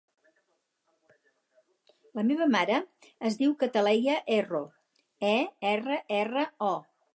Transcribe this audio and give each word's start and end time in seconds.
La 2.19 2.23
meva 2.29 2.47
mare 2.55 2.79
es 3.31 3.37
diu 3.43 3.53
Cataleya 3.65 4.15
Erro: 4.39 4.65
e, 5.31 5.37
erra, 5.77 6.03
erra, 6.25 6.51
o. 6.73 6.75